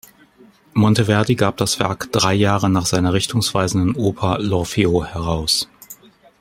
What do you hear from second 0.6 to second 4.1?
Monteverdi gab das Werk drei Jahre nach seiner richtungsweisenden